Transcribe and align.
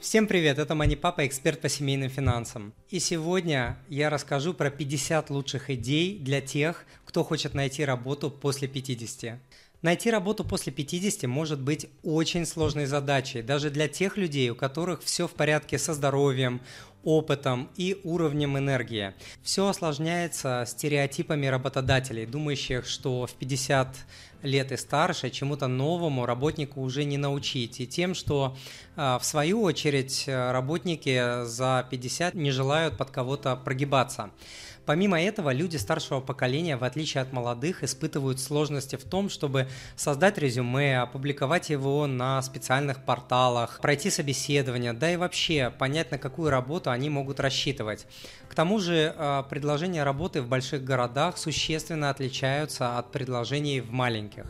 Всем 0.00 0.28
привет, 0.28 0.60
это 0.60 0.76
Мани 0.76 0.94
Папа, 0.94 1.26
эксперт 1.26 1.60
по 1.60 1.68
семейным 1.68 2.08
финансам. 2.08 2.72
И 2.88 3.00
сегодня 3.00 3.76
я 3.88 4.10
расскажу 4.10 4.54
про 4.54 4.70
50 4.70 5.28
лучших 5.28 5.70
идей 5.70 6.16
для 6.20 6.40
тех, 6.40 6.86
кто 7.04 7.24
хочет 7.24 7.52
найти 7.52 7.84
работу 7.84 8.30
после 8.30 8.68
50. 8.68 9.40
Найти 9.82 10.10
работу 10.12 10.44
после 10.44 10.72
50 10.72 11.28
может 11.28 11.60
быть 11.60 11.88
очень 12.04 12.46
сложной 12.46 12.86
задачей, 12.86 13.42
даже 13.42 13.70
для 13.70 13.88
тех 13.88 14.16
людей, 14.16 14.50
у 14.50 14.54
которых 14.54 15.02
все 15.02 15.26
в 15.26 15.32
порядке 15.32 15.78
со 15.78 15.94
здоровьем, 15.94 16.60
опытом 17.02 17.68
и 17.76 18.00
уровнем 18.04 18.56
энергии. 18.56 19.14
Все 19.42 19.66
осложняется 19.66 20.64
стереотипами 20.66 21.46
работодателей, 21.46 22.24
думающих, 22.24 22.86
что 22.86 23.26
в 23.26 23.32
50 23.34 23.96
лет 24.42 24.72
и 24.72 24.76
старше 24.76 25.30
чему-то 25.30 25.66
новому 25.66 26.26
работнику 26.26 26.80
уже 26.80 27.04
не 27.04 27.18
научить. 27.18 27.80
И 27.80 27.86
тем, 27.86 28.14
что 28.14 28.56
а, 28.96 29.18
в 29.18 29.24
свою 29.24 29.62
очередь 29.62 30.24
работники 30.26 31.44
за 31.44 31.86
50 31.90 32.34
не 32.34 32.50
желают 32.50 32.96
под 32.96 33.10
кого-то 33.10 33.56
прогибаться. 33.56 34.30
Помимо 34.88 35.20
этого, 35.20 35.52
люди 35.52 35.76
старшего 35.76 36.20
поколения, 36.20 36.78
в 36.78 36.82
отличие 36.82 37.20
от 37.20 37.30
молодых, 37.30 37.84
испытывают 37.84 38.40
сложности 38.40 38.96
в 38.96 39.04
том, 39.04 39.28
чтобы 39.28 39.68
создать 39.96 40.38
резюме, 40.38 41.00
опубликовать 41.00 41.68
его 41.68 42.06
на 42.06 42.40
специальных 42.40 43.04
порталах, 43.04 43.80
пройти 43.82 44.08
собеседование, 44.08 44.94
да 44.94 45.12
и 45.12 45.16
вообще 45.16 45.70
понять, 45.78 46.10
на 46.10 46.16
какую 46.16 46.48
работу 46.48 46.90
они 46.90 47.10
могут 47.10 47.38
рассчитывать. 47.38 48.06
К 48.48 48.54
тому 48.54 48.78
же 48.80 49.14
а, 49.16 49.42
предложения 49.42 50.02
работы 50.04 50.40
в 50.42 50.48
больших 50.48 50.82
городах 50.82 51.38
существенно 51.38 52.10
отличаются 52.10 52.98
от 52.98 53.12
предложений 53.12 53.82
в 53.82 53.92
маленьких. 53.92 54.44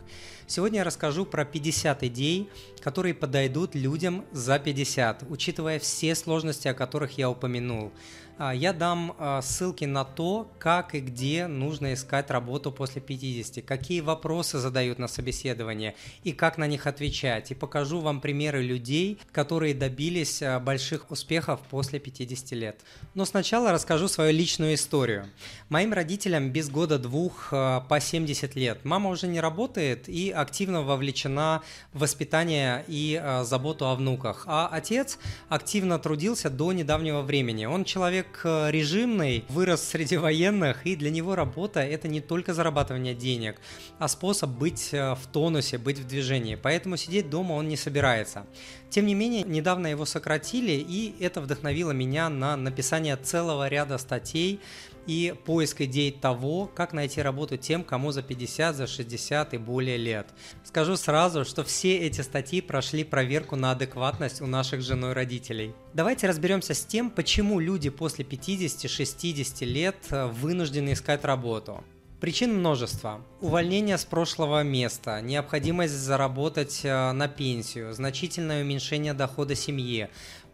Сегодня 0.47 0.79
я 0.79 0.85
расскажу 0.85 1.27
про 1.27 1.45
50 1.45 2.05
идей, 2.05 2.49
которые 2.81 3.13
подойдут 3.13 3.75
людям 3.75 4.25
за 4.33 4.59
50, 4.59 5.25
учитывая 5.29 5.79
все 5.79 6.15
сложности, 6.15 6.69
о 6.69 6.75
которых 6.75 7.19
я 7.19 7.29
упомянул. 7.29 7.93
А, 8.41 8.55
я 8.55 8.73
дам 8.73 9.17
а, 9.19 9.43
ссылки 9.43 9.85
на 9.85 10.05
то, 10.05 10.49
как 10.61 10.95
и 10.95 11.01
где 11.01 11.49
нужно 11.49 11.95
искать 11.95 12.31
работу 12.31 12.71
после 12.71 13.03
50, 13.03 13.65
какие 13.65 14.01
вопросы 14.01 14.59
задают 14.59 15.01
на 15.01 15.09
собеседование 15.09 15.97
и 16.23 16.33
как 16.33 16.57
на 16.57 16.69
них 16.69 16.87
отвечать. 16.87 17.51
И 17.51 17.55
покажу 17.57 17.99
вам 17.99 18.21
примеры 18.21 18.63
людей, 18.63 19.19
которые 19.33 19.75
добились 19.75 20.41
а, 20.41 20.61
больших 20.61 21.11
успехов 21.11 21.59
после 21.69 21.99
50 21.99 22.53
лет. 22.53 22.81
Но 23.15 23.25
сначала 23.25 23.73
расскажу 23.73 24.07
свою 24.07 24.33
личную 24.33 24.75
историю. 24.75 25.27
Моим 25.69 25.93
родителям 25.93 26.51
без 26.51 26.71
года-двух 26.71 27.51
по 27.51 27.99
70 28.01 28.55
лет. 28.55 28.85
Мама 28.85 29.11
уже 29.11 29.27
не 29.27 29.41
работает 29.41 30.09
и 30.09 30.31
активно 30.31 30.83
вовлечена 30.83 31.63
в 31.93 31.99
воспитание 32.01 32.85
и 32.87 33.21
заботу 33.43 33.87
о 33.87 33.97
внуках. 33.97 34.45
А 34.47 34.69
отец 34.71 35.19
активно 35.49 35.99
трудился 35.99 36.51
до 36.51 36.73
недавнего 36.73 37.23
времени. 37.23 37.67
Он 37.67 37.85
человек 37.85 38.28
человек 38.29 38.41
э, 38.45 38.71
режимный, 38.71 39.45
вырос 39.49 39.83
среди 39.83 40.17
военных, 40.17 40.87
и 40.87 40.97
для 40.97 41.11
него 41.11 41.35
работа– 41.35 41.81
это 41.81 42.09
не 42.09 42.21
только 42.21 42.55
зарабатывание 42.55 43.15
денег, 43.15 43.57
а 43.99 44.09
способ 44.09 44.51
быть 44.51 44.91
э, 44.93 45.15
в 45.15 45.27
тонусе, 45.33 45.79
быть 45.79 45.99
в 45.99 46.07
движении. 46.07 46.57
Поэтому 46.57 46.97
сидеть 46.97 47.31
дома 47.31 47.53
он 47.55 47.69
не 47.69 47.77
собирается. 47.77 48.47
Тем 48.91 49.07
не 49.07 49.15
менее, 49.15 49.43
недавно 49.43 49.89
его 49.89 50.05
сократили, 50.05 50.73
и 50.73 51.15
это 51.21 51.41
вдохновило 51.41 51.93
меня 51.93 52.29
на 52.29 52.57
написание 52.57 53.17
целого 53.17 53.69
ряда 53.69 53.99
статей 53.99 54.61
и 55.09 55.35
поиск 55.47 55.81
идей 55.81 56.13
того, 56.13 56.71
как 56.73 56.93
найти 56.93 57.23
работу 57.23 57.57
тем, 57.57 57.83
кому 57.83 58.13
за 58.13 58.23
50, 58.23 58.77
за 58.77 58.87
60 58.87 59.55
и 59.55 59.59
более 59.59 59.97
лет. 59.97 60.29
Скажу 60.65 60.97
сразу, 60.97 61.47
что 61.47 61.65
все 61.65 61.97
эти 61.97 62.21
статьи 62.21 62.61
прошли 62.61 63.05
проверку 63.05 63.57
на 63.57 63.73
адекватность 63.73 64.43
у 64.43 64.47
наших 64.47 64.83
женой 64.83 65.15
родителей. 65.15 65.73
Давайте 65.95 66.29
разберемся 66.29 66.75
с 66.75 66.85
тем, 66.85 67.11
почему 67.11 67.59
люди 67.59 67.89
после 67.89 68.23
50-60 68.25 69.65
лет 69.65 69.97
э, 70.11 70.27
вынуждены 70.27 70.93
искать 70.93 71.25
работу. 71.25 71.83
Причин 72.21 72.53
множество. 72.53 73.25
Увольнение 73.41 73.97
с 73.97 74.05
прошлого 74.05 74.65
места, 74.65 75.21
необходимость 75.21 75.95
заработать 75.95 76.81
э, 76.83 77.13
на 77.13 77.29
пенсию, 77.29 77.95
значительное 77.95 78.63
уменьшение 78.63 79.15
дохода 79.15 79.55
семьи, 79.55 80.09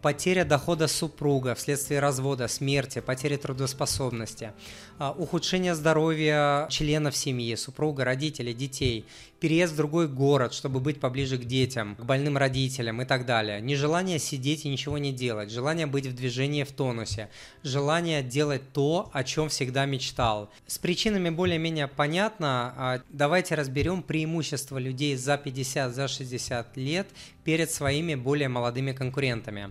потеря 0.05 0.45
дохода 0.45 0.87
супруга 0.87 1.55
вследствие 1.55 1.99
развода, 1.99 2.47
смерти, 2.47 3.01
потери 3.01 3.37
трудоспособности, 3.37 4.53
а, 4.99 5.13
ухудшение 5.13 5.75
здоровья 5.75 6.67
членов 6.69 7.17
семьи, 7.17 7.55
супруга, 7.55 8.05
родителей, 8.05 8.53
детей, 8.53 9.07
переезд 9.41 9.73
в 9.73 9.77
другой 9.77 10.09
город, 10.09 10.53
чтобы 10.53 10.81
быть 10.81 11.01
поближе 11.01 11.39
к 11.39 11.45
детям, 11.45 11.97
к 11.97 12.05
больным 12.05 12.37
родителям 12.37 13.01
и 13.01 13.07
так 13.07 13.25
далее, 13.25 13.63
нежелание 13.63 14.19
сидеть 14.19 14.67
и 14.67 14.69
ничего 14.69 14.99
не 14.99 15.11
делать, 15.11 15.51
желание 15.51 15.87
быть 15.87 16.07
в 16.07 16.15
движении 16.15 16.65
в 16.65 16.73
тонусе, 16.73 17.31
желание 17.63 18.23
делать 18.23 18.75
то, 18.75 19.09
о 19.15 19.25
чем 19.25 19.49
всегда 19.49 19.87
мечтал. 19.87 20.51
С 20.67 20.77
причинами 20.77 21.31
более-менее 21.31 21.89
понятно, 21.89 22.75
а, 22.77 23.01
давайте 23.09 23.55
разберем 23.55 24.03
преимущества 24.03 24.77
людей 24.77 25.17
за 25.17 25.39
50, 25.39 25.95
за 25.95 26.09
60 26.09 26.77
лет 26.77 27.07
перед 27.43 27.71
своими 27.71 28.15
более 28.15 28.49
молодыми 28.49 28.93
конкурентами. 28.93 29.71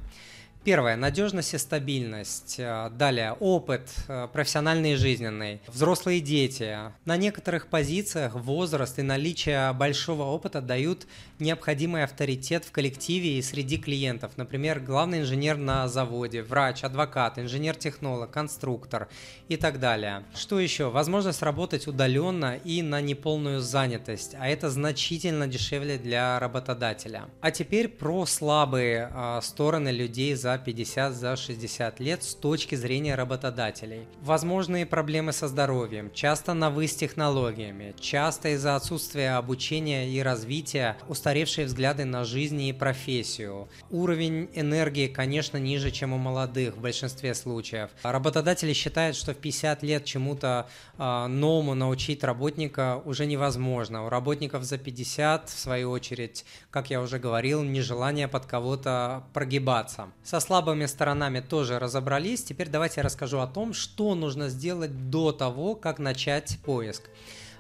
Первое. 0.63 0.95
Надежность 0.95 1.53
и 1.53 1.57
стабильность. 1.57 2.55
Э, 2.57 2.89
далее. 2.89 3.33
Опыт 3.41 3.93
э, 4.07 4.29
профессиональный 4.31 4.93
и 4.93 4.95
жизненный. 4.95 5.59
Взрослые 5.67 6.21
дети. 6.21 6.77
На 7.03 7.17
некоторых 7.17 7.67
позициях 7.67 8.35
возраст 8.35 8.97
и 8.97 9.01
наличие 9.01 9.73
большого 9.73 10.23
опыта 10.23 10.61
дают 10.61 11.05
необходимый 11.43 12.03
авторитет 12.03 12.65
в 12.65 12.71
коллективе 12.71 13.37
и 13.37 13.41
среди 13.43 13.77
клиентов. 13.77 14.31
Например, 14.37 14.79
главный 14.79 15.21
инженер 15.21 15.57
на 15.57 15.87
заводе, 15.87 16.41
врач, 16.41 16.83
адвокат, 16.83 17.37
инженер-технолог, 17.37 18.31
конструктор 18.31 19.09
и 19.49 19.57
так 19.57 19.79
далее. 19.79 20.23
Что 20.35 20.59
еще? 20.59 20.89
Возможность 20.89 21.43
работать 21.43 21.85
удаленно 21.87 22.55
и 22.63 22.81
на 22.81 23.01
неполную 23.01 23.59
занятость, 23.59 24.35
а 24.39 24.47
это 24.47 24.69
значительно 24.69 25.47
дешевле 25.47 25.97
для 25.97 26.39
работодателя. 26.39 27.29
А 27.41 27.51
теперь 27.51 27.89
про 27.89 28.25
слабые 28.25 29.11
э, 29.13 29.39
стороны 29.43 29.89
людей 29.89 30.33
за 30.35 30.57
50, 30.57 31.13
за 31.13 31.35
60 31.35 31.99
лет 31.99 32.23
с 32.23 32.33
точки 32.33 32.75
зрения 32.75 33.15
работодателей. 33.15 34.07
Возможные 34.21 34.85
проблемы 34.85 35.33
со 35.33 35.47
здоровьем, 35.47 36.11
часто 36.13 36.53
новы 36.53 36.87
с 36.87 36.95
технологиями, 36.95 37.93
часто 37.99 38.49
из-за 38.55 38.75
отсутствия 38.75 39.31
обучения 39.31 40.09
и 40.09 40.19
развития 40.21 40.97
устаревшие 41.33 41.65
взгляды 41.65 42.05
на 42.05 42.25
жизнь 42.25 42.61
и 42.61 42.73
профессию. 42.73 43.67
Уровень 43.89 44.49
энергии, 44.53 45.07
конечно, 45.07 45.57
ниже, 45.57 45.89
чем 45.89 46.13
у 46.13 46.19
молодых 46.19 46.77
в 46.77 46.81
большинстве 46.81 47.33
случаев. 47.33 47.89
Работодатели 48.03 48.71
считают, 48.73 49.15
что 49.15 49.33
в 49.33 49.37
50 49.37 49.81
лет 49.81 50.05
чему-то 50.05 50.67
э, 50.99 51.27
новому 51.27 51.73
научить 51.73 52.23
работника 52.23 53.01
уже 53.03 53.25
невозможно. 53.25 54.05
У 54.05 54.09
работников 54.09 54.63
за 54.63 54.77
50, 54.77 55.49
в 55.49 55.57
свою 55.57 55.89
очередь, 55.89 56.45
как 56.69 56.91
я 56.91 57.01
уже 57.01 57.17
говорил, 57.17 57.63
нежелание 57.63 58.27
под 58.27 58.45
кого-то 58.45 59.23
прогибаться. 59.33 60.09
Со 60.23 60.39
слабыми 60.39 60.85
сторонами 60.85 61.39
тоже 61.39 61.79
разобрались. 61.79 62.43
Теперь 62.43 62.69
давайте 62.69 63.01
я 63.01 63.03
расскажу 63.03 63.39
о 63.39 63.47
том, 63.47 63.73
что 63.73 64.13
нужно 64.13 64.49
сделать 64.49 65.09
до 65.09 65.31
того, 65.31 65.73
как 65.73 65.97
начать 65.97 66.59
поиск. 66.63 67.09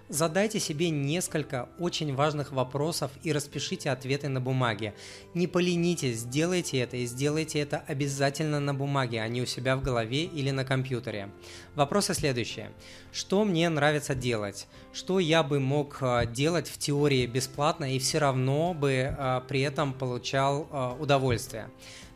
Задайте 0.09 0.59
себе 0.59 0.89
несколько 0.89 1.69
очень 1.79 2.13
важных 2.13 2.51
вопросов 2.51 3.09
и 3.23 3.31
распишите 3.31 3.89
ответы 3.89 4.27
на 4.27 4.41
бумаге. 4.41 4.93
Не 5.33 5.47
поленитесь, 5.47 6.19
сделайте 6.19 6.79
это 6.79 6.97
и 6.97 7.05
сделайте 7.05 7.59
это 7.59 7.83
обязательно 7.87 8.59
на 8.59 8.73
бумаге, 8.73 9.21
а 9.21 9.27
не 9.29 9.41
у 9.41 9.45
себя 9.45 9.77
в 9.77 9.81
голове 9.81 10.25
или 10.25 10.51
на 10.51 10.65
компьютере. 10.65 11.29
Вопросы 11.75 12.13
следующие. 12.13 12.71
Что 13.13 13.45
мне 13.45 13.69
нравится 13.69 14.13
делать? 14.13 14.67
Что 14.91 15.19
я 15.19 15.41
бы 15.41 15.61
мог 15.61 15.97
а, 16.01 16.25
делать 16.25 16.67
в 16.67 16.77
теории 16.77 17.25
бесплатно 17.25 17.95
и 17.95 17.97
все 17.97 18.17
равно 18.17 18.73
бы 18.73 19.15
а, 19.17 19.39
при 19.41 19.61
этом 19.61 19.93
получал 19.93 20.67
а, 20.69 20.97
удовольствие? 20.99 21.69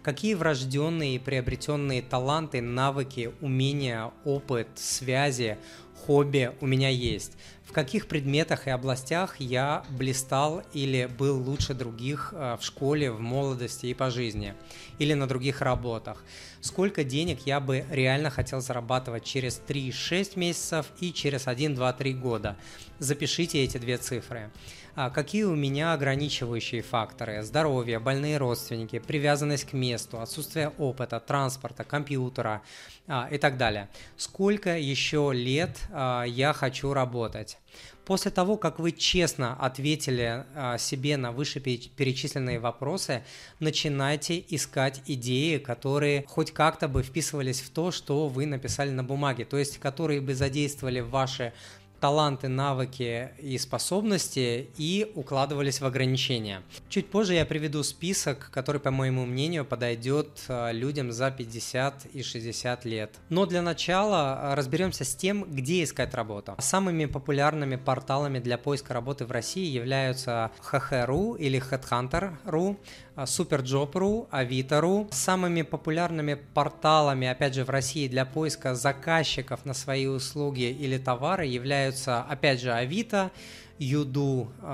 Какие 0.07 0.35
врожденные 0.35 1.15
и 1.15 1.19
приобретенные 1.19 2.01
таланты, 2.01 2.61
навыки, 2.61 3.33
умения, 3.41 4.13
опыт, 4.23 4.69
связи, 4.75 5.57
хобби 6.05 6.51
у 6.61 6.67
меня 6.67 6.89
есть? 6.89 7.33
В 7.65 7.73
каких 7.73 8.07
предметах 8.07 8.67
и 8.67 8.69
областях 8.69 9.39
я 9.39 9.83
блистал 9.89 10.63
или 10.71 11.09
был 11.17 11.37
лучше 11.37 11.73
других 11.73 12.33
э, 12.33 12.57
в 12.59 12.63
школе, 12.63 13.11
в 13.11 13.19
молодости 13.19 13.87
и 13.87 13.93
по 13.93 14.09
жизни? 14.09 14.53
Или 14.99 15.13
на 15.13 15.27
других 15.27 15.61
работах? 15.61 16.23
Сколько 16.61 17.03
денег 17.03 17.41
я 17.45 17.59
бы 17.59 17.85
реально 17.91 18.29
хотел 18.29 18.61
зарабатывать 18.61 19.25
через 19.25 19.61
3-6 19.67 20.39
месяцев 20.39 20.85
и 21.01 21.11
через 21.11 21.47
1, 21.47 21.75
2, 21.75 21.93
3 21.93 22.13
года? 22.13 22.55
Запишите 22.99 23.63
эти 23.63 23.77
две 23.77 23.97
цифры. 23.97 24.49
А 24.99 25.11
какие 25.11 25.43
у 25.43 25.53
меня 25.53 25.93
ограничивающие 25.93 26.81
факторы? 26.81 27.43
Здоровье, 27.43 27.99
больные 27.99 28.37
родственники, 28.37 28.97
привязанность 28.97 29.65
к 29.65 29.73
месту, 29.73 30.19
отсутствие 30.19 30.69
опыта, 30.79 31.19
транспорта, 31.19 31.83
компьютера 31.83 32.63
а, 33.07 33.27
и 33.29 33.37
так 33.37 33.57
далее. 33.57 33.89
Сколько 34.17 34.75
еще 34.75 35.29
лет 35.35 35.77
а, 35.91 36.23
я 36.23 36.51
хочу 36.51 36.93
работать? 36.93 37.59
После 38.05 38.31
того, 38.31 38.57
как 38.57 38.79
вы 38.79 38.91
честно 38.91 39.53
ответили 39.53 40.45
себе 40.79 41.17
на 41.17 41.33
вышеперечисленные 41.33 42.57
вопросы, 42.57 43.21
начинайте 43.59 44.43
искать 44.47 45.01
идеи, 45.05 45.57
которые 45.57 46.25
хоть 46.25 46.51
как-то 46.51 46.87
бы 46.87 47.03
вписывались 47.03 47.59
в 47.59 47.69
то, 47.69 47.91
что 47.91 48.29
вы 48.29 48.45
написали 48.45 48.91
на 48.91 49.03
бумаге, 49.03 49.43
то 49.43 49.57
есть 49.57 49.77
которые 49.77 50.21
бы 50.21 50.33
задействовали 50.33 51.01
ваши 51.01 51.53
таланты, 51.99 52.47
навыки 52.47 53.29
и 53.39 53.57
способности 53.57 54.69
и 54.77 55.11
укладывались 55.15 55.81
в 55.81 55.85
ограничения. 55.85 56.61
Чуть 56.89 57.09
позже 57.09 57.33
я 57.33 57.45
приведу 57.45 57.83
список, 57.83 58.49
который, 58.51 58.79
по 58.81 58.91
моему 58.91 59.25
мнению, 59.25 59.65
подойдет 59.65 60.43
э, 60.47 60.71
людям 60.73 61.11
за 61.11 61.31
50 61.31 62.05
и 62.13 62.23
60 62.23 62.85
лет. 62.85 63.15
Но 63.29 63.45
для 63.45 63.61
начала 63.61 64.39
э, 64.41 64.53
разберемся 64.55 65.03
с 65.03 65.15
тем, 65.15 65.43
где 65.43 65.83
искать 65.83 66.13
работу. 66.13 66.55
Самыми 66.59 67.05
популярными 67.05 67.75
порталами 67.75 68.39
для 68.39 68.57
поиска 68.57 68.93
работы 68.93 69.25
в 69.25 69.31
России 69.31 69.65
являются 69.65 70.51
HH.ru 70.71 71.37
или 71.37 71.61
Headhunter.ru, 71.61 72.77
Superjob.ru, 73.25 74.27
Avito.ru. 74.31 75.07
Самыми 75.11 75.63
популярными 75.63 76.35
порталами, 76.53 77.27
опять 77.27 77.55
же, 77.55 77.63
в 77.63 77.69
России 77.69 78.07
для 78.07 78.25
поиска 78.25 78.75
заказчиков 78.75 79.65
на 79.65 79.73
свои 79.73 80.05
услуги 80.05 80.69
или 80.69 80.97
товары 80.97 81.45
являются, 81.45 82.21
опять 82.21 82.61
же, 82.61 82.71
Авито, 82.71 83.31
udo.com, 83.79 84.67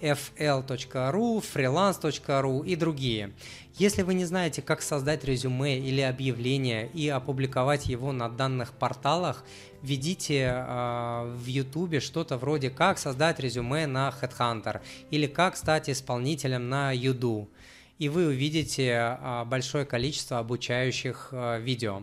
fl.ru, 0.00 1.42
freelance.ru 1.42 2.66
и 2.66 2.76
другие. 2.76 3.32
Если 3.78 4.02
вы 4.02 4.14
не 4.14 4.24
знаете, 4.24 4.62
как 4.62 4.80
создать 4.80 5.24
резюме 5.24 5.78
или 5.78 6.00
объявление 6.00 6.88
и 6.94 7.08
опубликовать 7.08 7.86
его 7.86 8.12
на 8.12 8.28
данных 8.28 8.72
порталах, 8.72 9.44
введите 9.82 10.54
э, 10.54 11.34
в 11.36 11.46
YouTube 11.46 12.00
что-то 12.00 12.38
вроде 12.38 12.70
«Как 12.70 12.98
создать 12.98 13.38
резюме 13.38 13.86
на 13.86 14.14
Headhunter» 14.20 14.80
или 15.10 15.26
«Как 15.26 15.56
стать 15.56 15.90
исполнителем 15.90 16.68
на 16.70 16.94
Udo», 16.94 17.48
и 17.98 18.08
вы 18.08 18.26
увидите 18.28 19.18
э, 19.20 19.44
большое 19.44 19.84
количество 19.84 20.38
обучающих 20.38 21.28
э, 21.32 21.60
видео. 21.60 22.02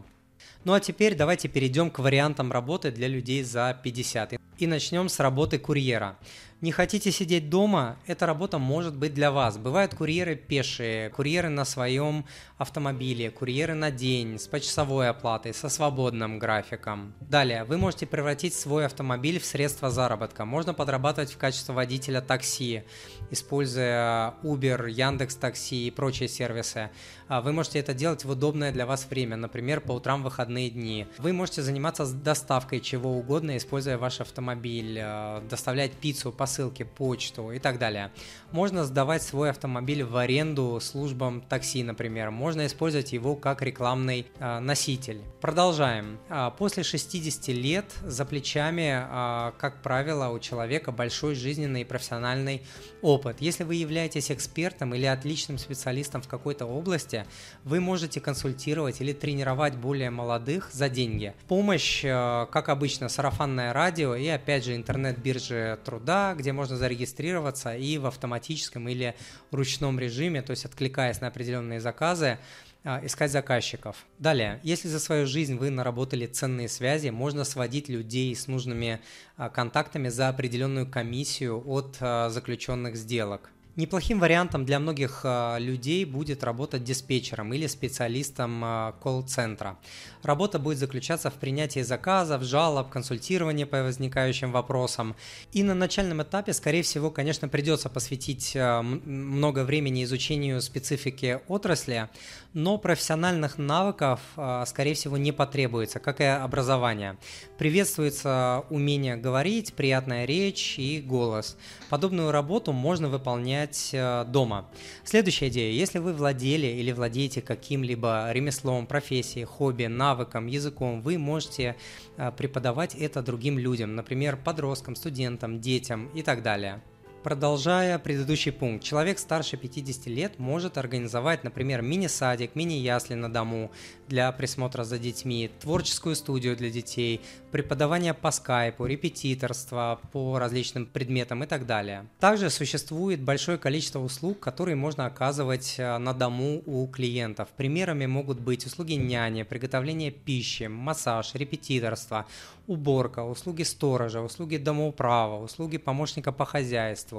Ну 0.63 0.74
а 0.74 0.80
теперь 0.80 1.16
давайте 1.16 1.48
перейдем 1.48 1.90
к 1.92 2.00
вариантам 2.00 2.51
работы 2.51 2.92
для 2.92 3.07
людей 3.07 3.44
за 3.44 3.78
50. 3.84 4.36
И 4.63 4.68
начнем 4.68 5.10
с 5.10 5.19
работы 5.19 5.60
курьера. 5.60 6.18
Не 6.63 6.71
хотите 6.71 7.12
сидеть 7.12 7.50
дома? 7.50 7.98
Эта 8.07 8.25
работа 8.25 8.57
может 8.57 8.95
быть 8.95 9.13
для 9.13 9.31
вас. 9.31 9.57
Бывают 9.57 9.95
курьеры 9.95 10.38
пешие, 10.38 11.10
курьеры 11.10 11.50
на 11.50 11.65
своем 11.65 12.24
автомобиле, 12.57 13.31
курьеры 13.31 13.74
на 13.74 13.92
день, 13.92 14.39
с 14.39 14.48
почасовой 14.48 15.10
оплатой, 15.10 15.54
со 15.54 15.68
свободным 15.68 16.39
графиком. 16.39 17.15
Далее, 17.19 17.65
вы 17.65 17.77
можете 17.77 18.06
превратить 18.06 18.54
свой 18.54 18.86
автомобиль 18.86 19.42
в 19.42 19.45
средство 19.45 19.89
заработка. 19.89 20.45
Можно 20.45 20.74
подрабатывать 20.74 21.33
в 21.33 21.38
качестве 21.38 21.75
водителя 21.75 22.21
такси, 22.21 22.83
используя 23.30 24.36
Uber, 24.42 24.89
Яндекс 24.89 25.36
Такси 25.36 25.88
и 25.88 25.92
прочие 25.92 26.30
сервисы. 26.30 26.92
А 27.27 27.42
вы 27.42 27.51
можете 27.51 27.80
это 27.80 27.94
делать 27.94 28.24
в 28.24 28.30
удобное 28.30 28.71
для 28.71 28.86
вас 28.86 29.06
время, 29.09 29.36
например, 29.36 29.81
по 29.81 29.92
утрам 29.92 30.24
выходные 30.24 30.69
дни. 30.69 31.07
Вы 31.18 31.33
можете 31.33 31.62
заниматься 31.62 32.06
доставкой 32.06 32.80
чего 32.80 33.18
угодно, 33.18 33.57
используя 33.57 33.98
ваш 33.98 34.21
автомобиль, 34.21 34.98
э, 35.01 35.42
доставлять 35.50 35.92
пиццу, 35.92 36.31
посылки, 36.53 36.83
почту 36.83 37.51
и 37.51 37.57
так 37.57 37.79
далее. 37.79 38.11
Можно 38.51 38.85
сдавать 38.85 39.23
свой 39.23 39.50
автомобиль 39.50 40.03
в 40.03 40.15
аренду 40.17 40.79
службам 40.79 41.41
такси, 41.41 41.81
например. 41.81 42.29
Можно 42.29 42.67
использовать 42.67 43.11
его 43.11 43.35
как 43.35 43.63
рекламный 43.63 44.27
э, 44.38 44.59
носитель. 44.59 45.21
Продолжаем. 45.41 46.19
А, 46.29 46.51
после 46.51 46.83
60 46.83 47.47
лет 47.47 47.85
за 48.03 48.23
плечами, 48.25 48.91
а, 48.94 49.53
как 49.57 49.81
правило, 49.81 50.29
у 50.29 50.38
человека 50.38 50.91
большой 50.91 51.33
жизненный 51.33 51.81
и 51.81 51.83
профессиональный 51.83 52.61
опыт. 53.01 53.38
Если 53.39 53.63
вы 53.63 53.73
являетесь 53.73 54.29
экспертом 54.29 54.94
или 54.94 55.06
отличным 55.06 55.57
специалистом 55.57 56.21
в 56.21 56.27
какой-то 56.27 56.67
области, 56.67 57.25
вы 57.63 57.79
можете 57.79 58.21
консультировать 58.21 59.01
или 59.01 59.13
тренировать 59.13 59.75
более 59.75 60.11
молодых 60.11 60.69
за 60.71 60.88
деньги. 60.88 61.33
Помощь, 61.47 62.06
э, 62.06 62.45
как 62.51 62.69
обычно, 62.69 63.09
сарафанное 63.09 63.73
радио 63.73 64.13
и 64.13 64.27
опять 64.27 64.63
же 64.63 64.75
интернет-биржи 64.75 65.79
труда, 65.83 66.35
где 66.44 66.51
можно 66.51 66.75
зарегистрироваться 66.75 67.75
и 67.75 67.98
в 67.98 68.06
автоматическом 68.06 68.90
или 68.90 69.16
ручном 69.51 69.98
режиме, 69.98 70.42
то 70.42 70.51
есть 70.51 70.66
откликаясь 70.66 71.22
на 71.22 71.28
определенные 71.28 71.80
заказы, 71.80 72.38
а, 72.84 73.00
искать 73.01 73.31
заказчиков. 73.31 74.06
Далее, 74.19 74.60
если 74.62 74.90
за 74.90 75.00
свою 75.00 75.25
жизнь 75.25 75.56
вы 75.56 75.69
наработали 75.69 76.25
ценные 76.25 76.68
связи, 76.68 77.10
можно 77.10 77.45
сводить 77.45 77.88
людей 77.88 78.36
с 78.36 78.48
нужными 78.48 79.00
а, 79.38 79.50
контактами 79.50 80.10
за 80.10 80.28
определенную 80.28 80.86
комиссию 80.86 81.63
от 81.66 81.95
а, 82.01 82.30
заключенных 82.30 82.98
сделок. 82.98 83.50
Неплохим 83.75 84.19
вариантом 84.19 84.65
для 84.65 84.79
многих 84.79 85.21
э, 85.23 85.57
людей 85.59 86.05
будет 86.05 86.43
работать 86.43 86.83
диспетчером 86.83 87.53
или 87.53 87.65
специалистом 87.65 88.63
э, 88.63 88.93
колл-центра. 89.01 89.79
Работа 90.21 90.59
будет 90.59 90.77
заключаться 90.77 91.31
в 91.31 91.33
принятии 91.33 91.79
заказов, 91.79 92.43
жалоб, 92.43 92.89
консультировании 92.89 93.63
по 93.63 93.81
возникающим 93.81 94.51
вопросам. 94.51 95.15
И 95.53 95.63
на 95.63 95.73
начальном 95.73 96.21
этапе, 96.21 96.53
скорее 96.53 96.83
всего, 96.83 97.09
конечно, 97.09 97.47
придется 97.47 97.89
посвятить 97.89 98.55
э, 98.55 98.81
много 98.81 99.63
времени 99.63 100.03
изучению 100.03 100.61
специфики 100.61 101.39
отрасли, 101.47 102.09
но 102.53 102.77
профессиональных 102.77 103.57
навыков, 103.57 104.19
скорее 104.65 104.94
всего, 104.94 105.17
не 105.17 105.31
потребуется, 105.31 106.00
как 106.00 106.21
и 106.21 106.25
образование. 106.25 107.17
Приветствуется 107.57 108.63
умение 108.69 109.15
говорить, 109.15 109.73
приятная 109.73 110.25
речь 110.25 110.77
и 110.77 111.01
голос. 111.01 111.57
Подобную 111.89 112.31
работу 112.31 112.71
можно 112.71 113.09
выполнять 113.09 113.23
выполнять 113.23 113.89
э, 113.94 114.25
дома. 114.27 114.65
Следующая 115.03 115.47
идея. 115.47 115.71
Если 115.71 116.00
вы 116.00 116.13
владели 116.13 116.67
или 116.67 116.91
владеете 116.91 117.41
каким-либо 117.41 118.31
ремеслом, 118.31 118.85
профессией, 118.85 119.45
хобби, 119.45 119.85
навыком, 119.85 120.47
языком, 120.47 121.01
вы 121.01 121.17
можете 121.17 121.75
э, 122.17 122.31
преподавать 122.31 122.95
это 122.95 123.21
другим 123.21 123.57
людям, 123.57 123.95
например, 123.95 124.38
подросткам, 124.38 124.95
студентам, 124.95 125.59
детям 125.59 126.09
и 126.15 126.21
так 126.21 126.44
далее. 126.44 126.81
Продолжая 127.23 127.99
предыдущий 127.99 128.51
пункт, 128.51 128.83
человек 128.83 129.17
старше 129.17 129.55
50 129.55 130.07
лет 130.07 130.39
может 130.39 130.77
организовать, 130.77 131.45
например, 131.45 131.81
мини-садик, 131.81 132.53
мини-ясли 132.53 133.13
на 133.13 133.31
дому 133.31 133.71
для 134.09 134.29
присмотра 134.33 134.83
за 134.83 134.99
детьми, 134.99 135.49
творческую 135.61 136.17
студию 136.17 136.57
для 136.57 136.69
детей, 136.69 137.21
преподавание 137.51 138.13
по 138.13 138.31
скайпу, 138.31 138.85
репетиторство 138.85 140.01
по 140.11 140.37
различным 140.37 140.85
предметам 140.85 141.45
и 141.45 141.47
так 141.47 141.65
далее. 141.65 142.07
Также 142.19 142.49
существует 142.49 143.21
большое 143.21 143.57
количество 143.57 143.99
услуг, 143.99 144.41
которые 144.41 144.75
можно 144.75 145.05
оказывать 145.05 145.75
э, 145.77 145.97
на 145.99 146.13
дому 146.13 146.61
у 146.65 146.85
клиентов. 146.87 147.47
Примерами 147.56 148.06
могут 148.06 148.42
быть 148.42 148.65
услуги 148.65 148.94
няни, 148.94 149.44
приготовление 149.44 150.11
пищи, 150.11 150.63
массаж, 150.63 151.35
репетиторство, 151.35 152.25
уборка, 152.68 153.23
услуги 153.23 153.63
сторожа, 153.63 154.19
услуги 154.19 154.57
домоуправа, 154.57 155.42
услуги 155.42 155.77
помощника 155.77 156.33
по 156.33 156.45
хозяйству 156.45 157.12